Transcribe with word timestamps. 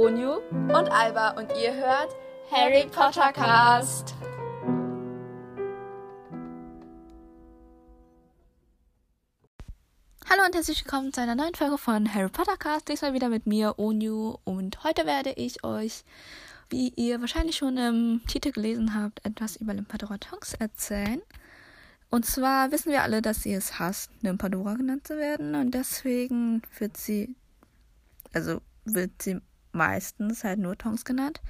Onyu 0.00 0.34
und 0.52 0.92
Alba 0.92 1.30
und 1.30 1.50
ihr 1.60 1.74
hört 1.74 2.14
Harry 2.52 2.86
Potter 2.86 3.32
Cast. 3.32 4.14
Hallo 10.30 10.44
und 10.46 10.54
herzlich 10.54 10.84
willkommen 10.84 11.12
zu 11.12 11.20
einer 11.20 11.34
neuen 11.34 11.56
Folge 11.56 11.78
von 11.78 12.14
Harry 12.14 12.28
Potter 12.28 12.56
Cast. 12.56 12.88
Diesmal 12.88 13.12
wieder 13.12 13.28
mit 13.28 13.48
mir, 13.48 13.76
Onyu. 13.76 14.36
Und 14.44 14.84
heute 14.84 15.04
werde 15.04 15.32
ich 15.32 15.64
euch, 15.64 16.04
wie 16.70 16.90
ihr 16.90 17.20
wahrscheinlich 17.20 17.56
schon 17.56 17.76
im 17.76 18.20
Titel 18.28 18.52
gelesen 18.52 18.94
habt, 18.94 19.26
etwas 19.26 19.56
über 19.56 19.74
Limpadora 19.74 20.18
Tonks 20.18 20.54
erzählen. 20.54 21.20
Und 22.08 22.24
zwar 22.24 22.70
wissen 22.70 22.92
wir 22.92 23.02
alle, 23.02 23.20
dass 23.20 23.42
sie 23.42 23.52
es 23.52 23.80
hasst, 23.80 24.12
Limpadora 24.20 24.74
genannt 24.74 25.08
zu 25.08 25.16
werden. 25.16 25.56
Und 25.56 25.72
deswegen 25.72 26.62
wird 26.78 26.96
sie, 26.96 27.34
also 28.32 28.60
wird 28.84 29.20
sie 29.20 29.40
meistens 29.78 30.44
halt 30.44 30.58
nur 30.58 30.76
Tonks 30.76 31.04
genannt. 31.04 31.40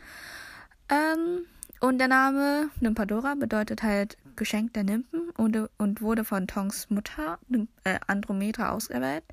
Ähm, 0.88 1.46
und 1.80 1.98
der 1.98 2.08
Name 2.08 2.70
Nympadora 2.80 3.34
bedeutet 3.34 3.82
halt 3.82 4.16
Geschenk 4.36 4.74
der 4.74 4.84
Nymphen 4.84 5.30
und, 5.36 5.56
und 5.78 6.00
wurde 6.00 6.24
von 6.24 6.46
Tonks 6.46 6.90
Mutter 6.90 7.38
äh, 7.84 7.98
Andromeda 8.06 8.70
ausgewählt. 8.70 9.24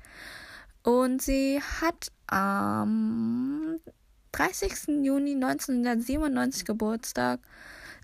Und 0.82 1.22
sie 1.22 1.60
hat 1.80 2.12
am 2.26 3.78
30. 4.32 5.04
Juni 5.04 5.34
1997 5.34 6.64
Geburtstag, 6.64 7.40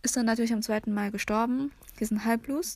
ist 0.03 0.17
dann 0.17 0.27
natürlich 0.27 0.53
am 0.53 0.63
2. 0.63 0.83
Mai 0.87 1.11
gestorben. 1.11 1.73
Sie 1.99 2.13
ein 2.13 2.25
Halbblut, 2.25 2.67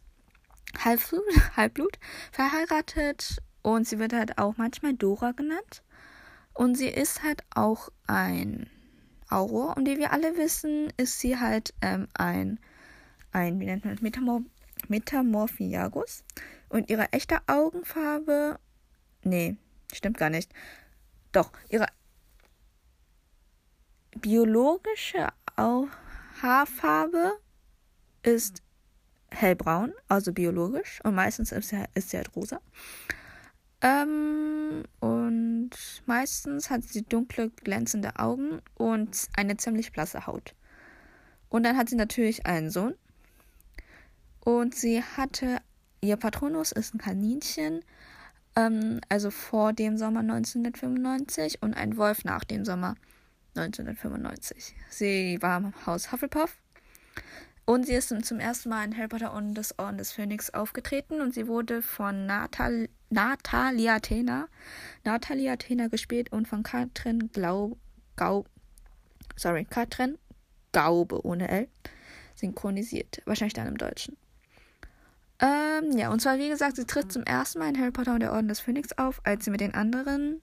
Halbblut, 0.85 1.23
Halbblut 1.57 1.98
verheiratet 2.30 3.38
und 3.62 3.88
sie 3.88 3.98
wird 3.98 4.12
halt 4.12 4.38
auch 4.38 4.57
manchmal 4.59 4.95
Dora 4.95 5.33
genannt. 5.33 5.83
Und 6.56 6.74
sie 6.74 6.88
ist 6.88 7.23
halt 7.23 7.42
auch 7.55 7.91
ein 8.06 8.70
Auror. 9.28 9.77
Und 9.77 9.87
wie 9.87 9.98
wir 9.98 10.12
alle 10.12 10.37
wissen, 10.37 10.93
ist 10.96 11.21
sie 11.21 11.38
halt 11.38 11.74
ähm, 11.82 12.09
ein, 12.15 12.59
ein, 13.30 13.60
wie 13.60 13.66
nennt 13.66 13.85
man 13.85 13.95
das, 13.95 14.02
Metamor 14.02 14.43
Metamorphiagus. 14.88 16.24
Und 16.68 16.90
ihre 16.90 17.12
echte 17.12 17.38
Augenfarbe, 17.46 18.59
nee, 19.23 19.57
stimmt 19.93 20.18
gar 20.18 20.30
nicht. 20.30 20.52
Doch, 21.32 21.51
ihre 21.68 21.87
biologische 24.21 25.29
Au 25.57 25.88
Haarfarbe 26.40 27.32
ist 28.23 28.62
hellbraun, 29.30 29.93
also 30.09 30.32
biologisch. 30.32 31.01
Und 31.04 31.15
meistens 31.15 31.52
ist 31.52 31.68
sie, 31.68 31.84
ist 31.95 32.10
sie 32.10 32.16
halt 32.16 32.34
rosa. 32.34 32.60
Ähm, 33.82 34.84
und 35.01 35.55
meistens 36.06 36.70
hat 36.70 36.84
sie 36.84 37.02
dunkle, 37.02 37.50
glänzende 37.50 38.18
Augen 38.18 38.60
und 38.74 39.28
eine 39.36 39.56
ziemlich 39.56 39.92
blasse 39.92 40.26
Haut. 40.26 40.54
Und 41.48 41.64
dann 41.64 41.76
hat 41.76 41.88
sie 41.88 41.96
natürlich 41.96 42.46
einen 42.46 42.70
Sohn. 42.70 42.95
Und 44.40 44.74
sie 44.74 45.02
hatte, 45.02 45.59
ihr 46.00 46.16
Patronus 46.16 46.72
ist 46.72 46.94
ein 46.94 46.98
Kaninchen, 46.98 47.82
ähm, 48.54 49.00
also 49.09 49.30
vor 49.30 49.72
dem 49.72 49.96
Sommer 49.98 50.20
1995 50.20 51.62
und 51.62 51.74
ein 51.74 51.96
Wolf 51.96 52.24
nach 52.24 52.44
dem 52.44 52.64
Sommer 52.64 52.94
1995. 53.56 54.74
Sie 54.90 55.38
war 55.40 55.59
im 55.59 55.87
Haus 55.87 56.12
Hufflepuff. 56.12 56.56
Und 57.66 57.84
sie 57.84 57.95
ist 57.95 58.14
zum 58.24 58.38
ersten 58.38 58.68
Mal 58.68 58.84
in 58.84 58.96
Harry 58.96 59.09
Potter 59.09 59.34
und 59.34 59.54
des 59.54 59.76
Orden 59.76 59.98
des 59.98 60.12
Phönix 60.12 60.50
aufgetreten 60.50 61.20
und 61.20 61.34
sie 61.34 61.48
wurde 61.48 61.82
von 61.82 62.24
Natal 62.24 62.88
Natalia 63.10 63.96
Athena, 63.96 64.48
Natalia 65.04 65.54
Athena 65.54 65.88
gespielt 65.88 66.32
und 66.32 66.47
von 66.47 66.62
Katrin 66.62 67.28
Glau, 67.32 67.76
Gau, 68.14 68.44
sorry, 69.34 69.64
Katrin 69.64 70.16
Gaube 70.72 71.25
ohne 71.26 71.48
L 71.48 71.69
synchronisiert. 72.37 73.20
Wahrscheinlich 73.25 73.54
dann 73.54 73.66
im 73.66 73.78
Deutschen. 73.78 74.16
Ähm, 75.41 75.99
ja, 75.99 76.10
und 76.10 76.21
zwar, 76.21 76.38
wie 76.38 76.49
gesagt, 76.49 76.76
sie 76.76 76.87
tritt 76.87 77.12
zum 77.12 77.25
ersten 77.25 77.59
Mal 77.59 77.69
in 77.69 77.81
Harry 77.81 77.91
Potter 77.91 78.15
und 78.15 78.21
der 78.21 78.32
Orden 78.32 78.49
des 78.49 78.60
Phönix 78.60 78.97
auf, 78.97 79.21
als 79.25 79.44
sie 79.44 79.50
mit 79.50 79.60
den 79.60 79.75
anderen 79.75 80.41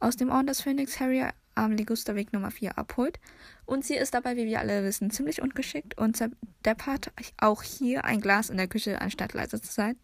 aus 0.00 0.16
dem 0.16 0.30
Orden 0.30 0.48
des 0.48 0.60
Phönix 0.60 0.98
Harry 0.98 1.24
am 1.54 1.72
Ligusterweg 1.72 2.32
Nummer 2.32 2.50
4 2.50 2.78
abholt. 2.78 3.18
Und 3.66 3.84
sie 3.84 3.94
ist 3.94 4.14
dabei, 4.14 4.36
wie 4.36 4.46
wir 4.46 4.60
alle 4.60 4.84
wissen, 4.84 5.10
ziemlich 5.10 5.42
ungeschickt 5.42 5.96
und 5.98 6.16
zerdeppert 6.16 7.12
auch 7.38 7.62
hier 7.62 8.04
ein 8.04 8.20
Glas 8.20 8.50
in 8.50 8.56
der 8.56 8.68
Küche, 8.68 9.00
anstatt 9.00 9.32
leise 9.32 9.60
zu 9.60 9.72
sein. 9.72 9.96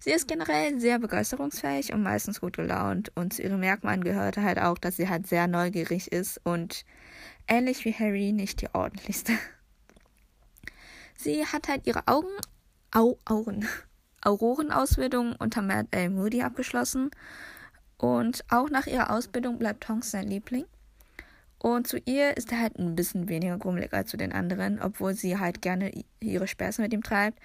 Sie 0.00 0.10
ist 0.10 0.26
generell 0.26 0.80
sehr 0.80 0.98
begeisterungsfähig 0.98 1.92
und 1.92 2.02
meistens 2.02 2.40
gut 2.40 2.56
gelaunt. 2.56 3.12
Und 3.14 3.34
zu 3.34 3.42
ihren 3.42 3.60
Merkmalen 3.60 4.02
gehörte 4.02 4.42
halt 4.42 4.58
auch, 4.58 4.78
dass 4.78 4.96
sie 4.96 5.08
halt 5.08 5.28
sehr 5.28 5.46
neugierig 5.46 6.10
ist 6.10 6.40
und 6.44 6.84
ähnlich 7.46 7.84
wie 7.84 7.94
Harry 7.94 8.32
nicht 8.32 8.62
die 8.62 8.74
ordentlichste. 8.74 9.32
Sie 11.16 11.46
hat 11.46 11.68
halt 11.68 11.86
ihre 11.86 12.08
Augen, 12.08 12.32
Au, 12.90 13.16
Augen, 13.24 13.68
Aurorenausbildung 14.22 15.36
unter 15.38 15.62
Matt 15.62 15.86
L. 15.92 16.10
Moody 16.10 16.42
abgeschlossen 16.42 17.10
und 18.02 18.44
auch 18.50 18.68
nach 18.68 18.88
ihrer 18.88 19.10
Ausbildung 19.10 19.58
bleibt 19.58 19.84
Tonks 19.84 20.10
sein 20.10 20.26
Liebling. 20.26 20.64
Und 21.60 21.86
zu 21.86 21.98
ihr 21.98 22.36
ist 22.36 22.50
er 22.50 22.60
halt 22.60 22.76
ein 22.76 22.96
bisschen 22.96 23.28
weniger 23.28 23.56
grummelig 23.58 23.92
als 23.92 24.10
zu 24.10 24.16
den 24.16 24.32
anderen, 24.32 24.82
obwohl 24.82 25.14
sie 25.14 25.38
halt 25.38 25.62
gerne 25.62 25.92
ihre 26.18 26.48
Späße 26.48 26.82
mit 26.82 26.92
ihm 26.92 27.04
treibt 27.04 27.38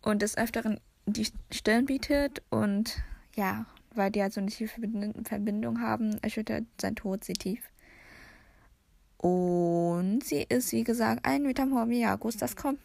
und 0.00 0.22
des 0.22 0.38
Öfteren 0.38 0.78
die 1.06 1.26
Stirn 1.50 1.86
bietet. 1.86 2.42
Und 2.48 3.02
ja, 3.34 3.66
weil 3.92 4.12
die 4.12 4.22
halt 4.22 4.32
so 4.32 4.40
eine 4.40 4.50
tiefe 4.50 4.80
Verbindung 5.24 5.80
haben, 5.80 6.16
erschüttert 6.22 6.62
sein 6.80 6.94
Tod 6.94 7.24
sie 7.24 7.32
tief. 7.32 7.68
Und 9.16 10.22
sie 10.22 10.46
ist, 10.48 10.70
wie 10.70 10.84
gesagt, 10.84 11.26
ein 11.26 11.42
Metamorphiagus. 11.42 12.36
Das 12.36 12.54
kommt 12.54 12.78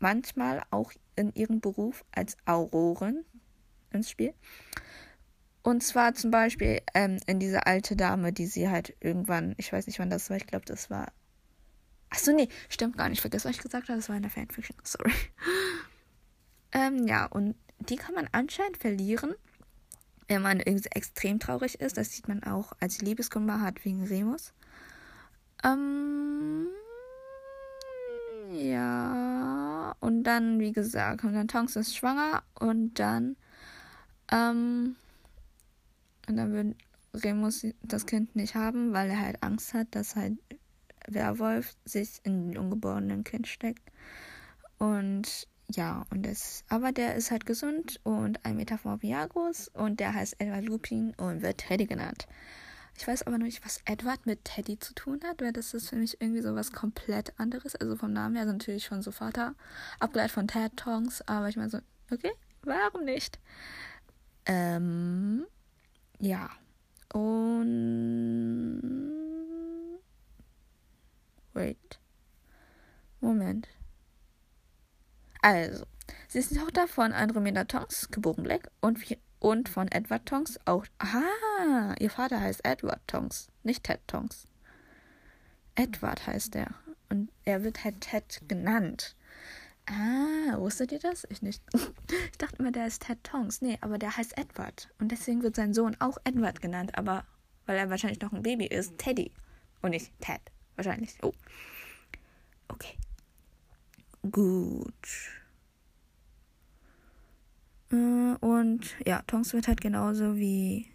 manchmal 0.00 0.64
auch 0.72 0.90
in 1.14 1.32
ihrem 1.34 1.60
Beruf 1.60 2.04
als 2.10 2.36
Auroren 2.44 3.24
ins 3.92 4.10
Spiel. 4.10 4.34
Und 5.66 5.82
zwar 5.82 6.14
zum 6.14 6.30
Beispiel 6.30 6.80
ähm, 6.94 7.18
in 7.26 7.40
diese 7.40 7.66
alte 7.66 7.96
Dame, 7.96 8.32
die 8.32 8.46
sie 8.46 8.68
halt 8.68 8.96
irgendwann, 9.00 9.56
ich 9.56 9.72
weiß 9.72 9.88
nicht 9.88 9.98
wann 9.98 10.10
das 10.10 10.30
war, 10.30 10.36
ich 10.36 10.46
glaube, 10.46 10.64
das 10.64 10.90
war. 10.90 11.08
Achso, 12.08 12.30
nee, 12.30 12.48
stimmt 12.68 12.96
gar 12.96 13.08
nicht. 13.08 13.20
Vergiss, 13.20 13.44
was 13.44 13.56
ich 13.56 13.62
gesagt 13.62 13.88
habe, 13.88 13.98
das 13.98 14.08
war 14.08 14.14
in 14.14 14.22
der 14.22 14.30
Fanfiction. 14.30 14.76
Sorry. 14.84 15.10
ähm, 16.72 17.08
ja, 17.08 17.26
und 17.26 17.56
die 17.80 17.96
kann 17.96 18.14
man 18.14 18.28
anscheinend 18.30 18.76
verlieren, 18.76 19.34
wenn 20.28 20.40
man 20.40 20.60
irgendwie 20.60 20.90
extrem 20.92 21.40
traurig 21.40 21.80
ist. 21.80 21.96
Das 21.96 22.12
sieht 22.12 22.28
man 22.28 22.44
auch, 22.44 22.72
als 22.78 22.98
sie 22.98 23.04
Liebeskummer 23.04 23.60
hat 23.60 23.84
wegen 23.84 24.04
Remus. 24.04 24.54
Ähm. 25.64 26.68
Ja. 28.52 29.96
Und 29.98 30.22
dann, 30.22 30.60
wie 30.60 30.70
gesagt, 30.70 31.24
und 31.24 31.32
dann 31.32 31.48
Tonks 31.48 31.74
ist 31.74 31.96
schwanger 31.96 32.44
und 32.54 33.00
dann. 33.00 33.34
Ähm 34.30 34.94
und 36.28 36.36
dann 36.36 36.52
würde 36.52 36.74
Remus 37.14 37.66
das 37.82 38.06
Kind 38.06 38.36
nicht 38.36 38.54
haben, 38.54 38.92
weil 38.92 39.10
er 39.10 39.20
halt 39.20 39.42
Angst 39.42 39.74
hat, 39.74 39.88
dass 39.92 40.16
halt 40.16 40.38
Werwolf 41.06 41.74
sich 41.84 42.20
in 42.24 42.50
den 42.50 42.58
ungeborenen 42.58 43.24
Kind 43.24 43.46
steckt. 43.46 43.90
Und 44.78 45.48
ja, 45.68 46.04
und 46.10 46.24
das, 46.24 46.64
aber 46.68 46.92
der 46.92 47.16
ist 47.16 47.30
halt 47.30 47.46
gesund 47.46 48.00
und 48.04 48.44
ein 48.44 48.56
Metamorphiagus 48.56 49.68
und 49.68 49.98
der 49.98 50.14
heißt 50.14 50.36
Edward 50.38 50.64
Lupin 50.64 51.12
und 51.16 51.42
wird 51.42 51.58
Teddy 51.58 51.86
genannt. 51.86 52.26
Ich 52.98 53.06
weiß 53.06 53.24
aber 53.24 53.36
noch 53.36 53.44
nicht, 53.44 53.64
was 53.64 53.80
Edward 53.84 54.24
mit 54.26 54.44
Teddy 54.44 54.78
zu 54.78 54.94
tun 54.94 55.20
hat, 55.24 55.42
weil 55.42 55.52
das 55.52 55.74
ist 55.74 55.90
für 55.90 55.96
mich 55.96 56.20
irgendwie 56.20 56.40
so 56.40 56.54
was 56.54 56.72
komplett 56.72 57.38
anderes. 57.38 57.74
Also 57.76 57.96
vom 57.96 58.12
Namen 58.12 58.36
her 58.36 58.46
natürlich 58.46 58.88
von 58.88 59.02
so 59.02 59.10
Vater, 59.10 59.54
abgeleitet 59.98 60.32
von 60.32 60.48
Ted 60.48 60.76
Tongs, 60.76 61.20
aber 61.26 61.48
ich 61.48 61.56
meine 61.56 61.68
so, 61.68 61.78
okay, 62.10 62.32
warum 62.62 63.04
nicht? 63.04 63.38
Ähm, 64.46 65.44
ja. 66.18 66.50
Und. 67.12 67.56
Wait. 71.54 71.98
Moment. 73.20 73.68
Also, 75.40 75.84
sie 76.28 76.38
ist 76.40 76.50
die 76.50 76.56
Tochter 76.58 76.88
von 76.88 77.12
Andromeda 77.12 77.64
Tonks, 77.64 78.10
geboren 78.10 78.42
Black, 78.42 78.70
und, 78.80 78.98
und 79.38 79.68
von 79.68 79.88
Edward 79.88 80.26
Tonks, 80.26 80.58
auch. 80.64 80.84
Aha, 80.98 81.94
ihr 81.98 82.10
Vater 82.10 82.40
heißt 82.40 82.64
Edward 82.64 83.00
Tonks, 83.06 83.48
nicht 83.62 83.84
Ted 83.84 84.00
Tonks. 84.06 84.46
Edward 85.76 86.26
heißt 86.26 86.56
er. 86.56 86.74
Und 87.08 87.30
er 87.44 87.62
wird 87.62 87.84
halt 87.84 88.00
Ted 88.00 88.42
genannt. 88.48 89.14
Ah, 89.86 90.58
wusstet 90.58 90.92
ihr 90.92 90.98
das? 90.98 91.26
Ich 91.30 91.42
nicht. 91.42 91.62
Ich 92.32 92.38
dachte 92.38 92.56
immer, 92.56 92.70
der 92.70 92.86
ist 92.86 93.02
Ted 93.02 93.22
Tongs. 93.24 93.62
Nee, 93.62 93.78
aber 93.80 93.98
der 93.98 94.14
heißt 94.16 94.36
Edward. 94.36 94.90
Und 94.98 95.10
deswegen 95.10 95.42
wird 95.42 95.56
sein 95.56 95.72
Sohn 95.72 95.96
auch 96.00 96.18
Edward 96.24 96.60
genannt, 96.60 96.98
aber 96.98 97.24
weil 97.64 97.78
er 97.78 97.88
wahrscheinlich 97.88 98.20
noch 98.20 98.32
ein 98.32 98.42
Baby 98.42 98.66
ist, 98.66 98.98
Teddy. 98.98 99.32
Und 99.80 99.90
nicht 99.90 100.12
Ted. 100.20 100.40
Wahrscheinlich. 100.76 101.16
Oh. 101.22 101.32
Okay. 102.68 102.96
Gut. 104.30 104.94
Äh, 107.90 108.34
und 108.40 108.96
ja, 109.06 109.22
Tongs 109.26 109.52
wird 109.52 109.68
halt 109.68 109.80
genauso 109.80 110.36
wie 110.36 110.90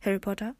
Harry 0.00 0.18
Potter 0.18 0.54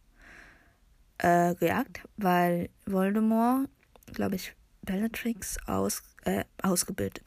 äh, 1.18 1.54
gejagt, 1.54 2.02
weil 2.16 2.70
Voldemort, 2.84 3.68
glaube 4.12 4.36
ich, 4.36 4.54
Bellatrix 4.86 5.58
aus, 5.66 6.02
äh, 6.24 6.44
ausgebildet, 6.62 7.22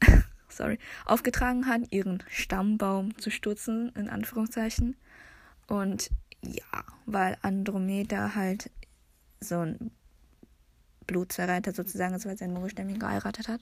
sorry, 0.48 0.78
aufgetragen 1.04 1.66
hat, 1.66 1.92
ihren 1.92 2.22
Stammbaum 2.28 3.16
zu 3.18 3.30
stürzen, 3.30 3.90
in 3.94 4.08
Anführungszeichen. 4.08 4.96
Und 5.68 6.10
ja, 6.42 6.84
weil 7.06 7.36
Andromeda 7.42 8.34
halt 8.34 8.70
so 9.40 9.60
ein 9.60 9.92
Blutzerreiter 11.06 11.72
sozusagen 11.72 12.14
ist, 12.14 12.26
weil 12.26 12.36
sein 12.36 12.52
Mogelstämmchen 12.52 12.98
geheiratet 12.98 13.48
hat. 13.48 13.60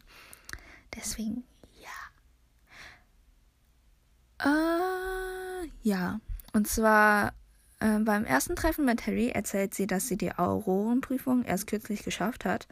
Deswegen, 0.94 1.44
ja. 1.80 1.90
Äh, 5.62 5.68
ja. 5.82 6.20
Und 6.52 6.66
zwar 6.68 7.32
äh, 7.80 7.98
beim 7.98 8.24
ersten 8.24 8.56
Treffen 8.56 8.84
mit 8.84 9.06
Harry 9.06 9.30
erzählt 9.30 9.74
sie, 9.74 9.86
dass 9.86 10.06
sie 10.06 10.16
die 10.16 10.32
Aurorenprüfung 10.32 11.44
erst 11.44 11.66
kürzlich 11.66 12.04
geschafft 12.04 12.44
hat. 12.44 12.68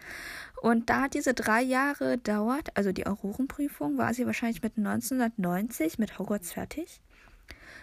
Und 0.61 0.91
da 0.91 1.09
diese 1.09 1.35
drei 1.35 1.63
Jahre 1.63 2.19
dauert, 2.19 2.77
also 2.77 2.93
die 2.93 3.07
Aurorenprüfung, 3.07 3.97
war 3.97 4.13
sie 4.15 4.27
wahrscheinlich 4.27 4.63
mit 4.63 4.77
1990 4.77 5.99
mit 5.99 6.19
Hogwarts 6.19 6.53
fertig 6.53 7.01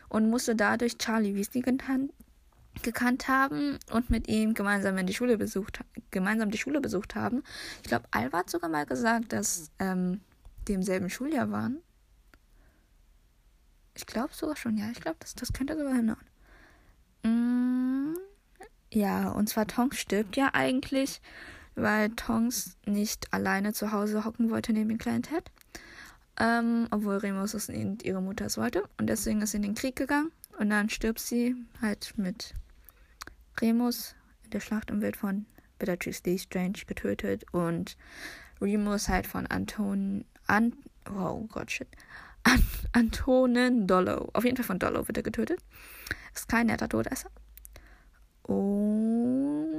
und 0.09 0.29
musste 0.29 0.55
dadurch 0.55 0.97
Charlie 0.97 1.35
Weasley 1.35 1.63
gekannt 2.81 3.27
haben 3.27 3.79
und 3.91 4.09
mit 4.09 4.27
ihm 4.27 4.53
gemeinsam 4.53 4.97
in 4.97 5.07
die 5.07 5.13
Schule 5.13 5.37
besucht, 5.37 5.79
gemeinsam 6.11 6.51
die 6.51 6.57
Schule 6.57 6.81
besucht 6.81 7.15
haben. 7.15 7.43
Ich 7.81 7.87
glaube, 7.87 8.05
Alva 8.11 8.39
hat 8.39 8.49
sogar 8.49 8.69
mal 8.69 8.85
gesagt, 8.85 9.33
dass 9.33 9.71
ähm, 9.79 10.21
die 10.67 10.73
im 10.73 10.83
selben 10.83 11.09
Schuljahr 11.09 11.49
waren. 11.51 11.79
Ich 13.95 14.05
glaube 14.05 14.33
sogar 14.33 14.57
schon, 14.57 14.77
ja. 14.77 14.89
Ich 14.91 14.99
glaube, 14.99 15.17
das, 15.19 15.35
das 15.35 15.53
könnte 15.53 15.77
sogar 15.77 15.95
hinhauen. 15.95 16.34
Ja, 18.95 19.27
und 19.27 19.49
zwar 19.49 19.67
Tonks 19.67 19.97
stirbt 19.99 20.37
ja 20.37 20.51
eigentlich, 20.53 21.19
weil 21.75 22.11
Tonks 22.11 22.77
nicht 22.85 23.33
alleine 23.33 23.73
zu 23.73 23.91
Hause 23.91 24.23
hocken 24.23 24.49
wollte 24.49 24.71
neben 24.71 24.87
dem 24.87 24.97
kleinen 24.97 25.23
Ted. 25.23 25.51
Ähm, 26.39 26.87
obwohl 26.91 27.17
Remus 27.17 27.53
es 27.55 27.67
und 27.67 28.03
ihre 28.03 28.21
Mutter 28.21 28.45
es 28.45 28.57
wollte. 28.57 28.83
Und 28.97 29.07
deswegen 29.07 29.41
ist 29.41 29.51
sie 29.51 29.57
in 29.57 29.63
den 29.63 29.75
Krieg 29.75 29.97
gegangen. 29.97 30.31
Und 30.57 30.69
dann 30.69 30.89
stirbt 30.89 31.19
sie 31.19 31.55
halt 31.81 32.13
mit 32.15 32.53
Remus 33.59 34.15
in 34.45 34.51
der 34.51 34.61
Schlacht 34.61 34.89
im 34.89 35.01
Wild 35.01 35.17
von 35.17 35.45
Bellatrix 35.77 36.23
Lestrange 36.23 36.85
getötet. 36.87 37.43
Und 37.51 37.97
Remus 38.61 39.09
halt 39.09 39.27
von 39.27 39.45
Anton. 39.47 40.23
An, 40.47 40.71
oh 41.13 41.41
Gott, 41.49 41.69
shit. 41.69 41.89
An, 42.43 42.63
Antonin 42.93 43.87
Dollo. 43.87 44.29
Auf 44.31 44.45
jeden 44.45 44.55
Fall 44.55 44.65
von 44.65 44.79
Dollo 44.79 45.05
wird 45.05 45.17
er 45.17 45.23
getötet. 45.23 45.59
Ist 46.33 46.47
kein 46.47 46.67
netter 46.67 46.87
Todesser. 46.87 47.29
Und 48.47 49.73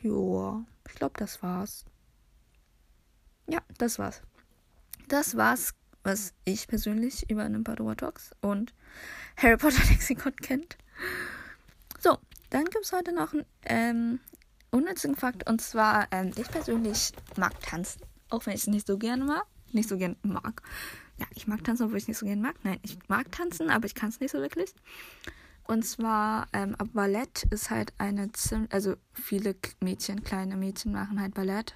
ja, 0.00 0.64
ich 0.92 0.98
glaube, 0.98 1.14
das 1.18 1.42
war's. 1.42 1.84
Ja, 3.48 3.60
das 3.78 3.98
war's 3.98 4.22
das 5.12 5.36
war's, 5.36 5.74
was 6.04 6.32
ich 6.44 6.66
persönlich 6.66 7.28
über 7.30 7.44
einen 7.44 7.64
Padua 7.64 7.94
Talks 7.94 8.30
und 8.40 8.72
Harry 9.36 9.58
Potter 9.58 9.82
Lexikon 9.90 10.34
kennt. 10.36 10.78
So, 12.00 12.18
dann 12.50 12.64
gibt 12.64 12.84
es 12.84 12.92
heute 12.92 13.12
noch 13.12 13.32
einen 13.34 13.44
ähm, 13.64 14.20
unnützigen 14.70 15.14
Fakt 15.14 15.48
und 15.48 15.60
zwar, 15.60 16.08
ähm, 16.10 16.32
ich 16.36 16.48
persönlich 16.48 17.12
mag 17.36 17.60
tanzen, 17.60 18.00
auch 18.30 18.46
wenn 18.46 18.54
ich 18.54 18.62
es 18.62 18.66
nicht 18.66 18.86
so 18.86 18.96
gerne 18.96 19.24
mag. 19.24 19.44
Nicht 19.72 19.88
so 19.88 19.96
gerne 19.96 20.16
mag. 20.22 20.62
Ja, 21.18 21.26
ich 21.34 21.46
mag 21.46 21.62
tanzen, 21.62 21.84
obwohl 21.84 21.98
ich 21.98 22.04
es 22.04 22.08
nicht 22.08 22.18
so 22.18 22.26
gerne 22.26 22.42
mag. 22.42 22.54
Nein, 22.62 22.78
ich 22.82 22.98
mag 23.08 23.30
tanzen, 23.32 23.70
aber 23.70 23.86
ich 23.86 23.94
kann 23.94 24.08
es 24.08 24.20
nicht 24.20 24.32
so 24.32 24.38
wirklich. 24.38 24.74
Und 25.64 25.84
zwar, 25.84 26.48
ähm, 26.52 26.76
Ballett 26.92 27.44
ist 27.50 27.70
halt 27.70 27.92
eine 27.98 28.32
ziemlich, 28.32 28.72
also 28.72 28.94
viele 29.12 29.54
Mädchen, 29.80 30.24
kleine 30.24 30.56
Mädchen 30.56 30.92
machen 30.92 31.20
halt 31.20 31.34
Ballett. 31.34 31.74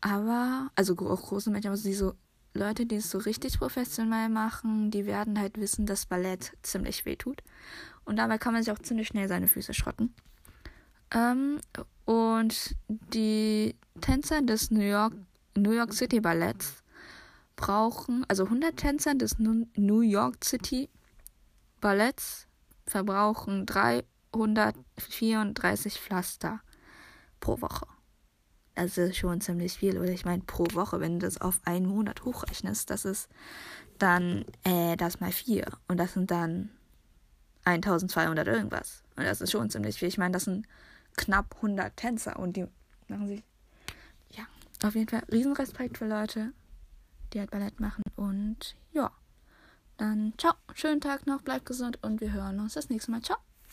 Aber, 0.00 0.70
also 0.76 0.94
auch 0.94 1.22
große 1.22 1.50
Mädchen, 1.50 1.72
aber 1.72 1.80
die 1.80 1.94
so 1.94 2.14
Leute, 2.54 2.86
die 2.86 2.96
es 2.96 3.10
so 3.10 3.18
richtig 3.18 3.58
professionell 3.58 4.28
machen, 4.28 4.90
die 4.90 5.06
werden 5.06 5.38
halt 5.38 5.58
wissen, 5.58 5.86
dass 5.86 6.06
Ballett 6.06 6.52
ziemlich 6.62 7.04
weh 7.04 7.16
tut. 7.16 7.42
Und 8.04 8.16
dabei 8.16 8.38
kann 8.38 8.54
man 8.54 8.62
sich 8.62 8.72
auch 8.72 8.78
ziemlich 8.78 9.08
schnell 9.08 9.28
seine 9.28 9.46
Füße 9.46 9.72
schrotten. 9.72 10.14
Ähm, 11.12 11.60
und 12.06 12.76
die 12.88 13.76
Tänzer 14.00 14.42
des 14.42 14.70
New 14.70 14.80
York, 14.80 15.14
New 15.56 15.72
York 15.72 15.92
City 15.92 16.20
Balletts 16.20 16.82
brauchen, 17.56 18.24
also 18.28 18.44
100 18.44 18.76
Tänzer 18.76 19.14
des 19.14 19.38
New 19.38 20.00
York 20.00 20.44
City 20.44 20.88
Balletts 21.80 22.48
verbrauchen 22.90 23.66
334 23.66 26.00
Pflaster 26.00 26.60
pro 27.40 27.60
Woche. 27.60 27.86
Das 28.74 28.98
ist 28.98 29.16
schon 29.16 29.40
ziemlich 29.40 29.74
viel. 29.74 29.98
Oder 29.98 30.10
ich 30.10 30.24
meine, 30.24 30.42
pro 30.42 30.66
Woche, 30.72 31.00
wenn 31.00 31.18
du 31.18 31.26
das 31.26 31.40
auf 31.40 31.60
einen 31.64 31.86
Monat 31.86 32.24
hochrechnest, 32.24 32.90
das 32.90 33.04
ist 33.04 33.28
dann 33.98 34.44
äh, 34.64 34.96
das 34.96 35.20
mal 35.20 35.32
vier. 35.32 35.66
Und 35.88 35.98
das 35.98 36.14
sind 36.14 36.30
dann 36.30 36.70
1200 37.64 38.46
irgendwas. 38.46 39.02
Und 39.16 39.24
das 39.24 39.40
ist 39.40 39.50
schon 39.50 39.70
ziemlich 39.70 39.98
viel. 39.98 40.08
Ich 40.08 40.18
meine, 40.18 40.32
das 40.32 40.44
sind 40.44 40.66
knapp 41.16 41.56
100 41.56 41.96
Tänzer 41.96 42.38
und 42.38 42.56
die 42.56 42.66
machen 43.08 43.28
sich. 43.28 43.42
Ja, 44.30 44.44
auf 44.82 44.94
jeden 44.94 45.08
Fall 45.08 45.22
Riesenrespekt 45.30 45.98
für 45.98 46.06
Leute, 46.06 46.52
die 47.32 47.40
halt 47.40 47.50
Ballett 47.50 47.80
machen. 47.80 48.02
Und 48.16 48.76
ja, 48.92 49.10
dann 50.00 50.32
ciao. 50.38 50.54
Schönen 50.74 51.00
Tag 51.00 51.26
noch, 51.26 51.42
bleibt 51.42 51.66
gesund 51.66 51.98
und 52.02 52.20
wir 52.20 52.32
hören 52.32 52.60
uns 52.60 52.74
das 52.74 52.88
nächste 52.88 53.10
Mal. 53.10 53.22
Ciao. 53.22 53.38